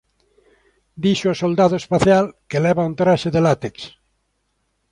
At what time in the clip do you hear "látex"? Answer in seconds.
3.47-3.75